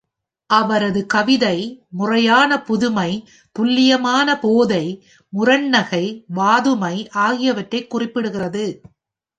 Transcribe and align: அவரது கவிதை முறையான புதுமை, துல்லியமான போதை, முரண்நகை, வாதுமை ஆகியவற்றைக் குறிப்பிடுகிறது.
அவரது 0.47 1.05
கவிதை 1.05 1.85
முறையான 1.89 2.61
புதுமை, 2.61 3.27
துல்லியமான 3.51 4.39
போதை, 4.39 5.07
முரண்நகை, 5.29 6.25
வாதுமை 6.35 7.09
ஆகியவற்றைக் 7.09 7.95
குறிப்பிடுகிறது. 7.95 8.65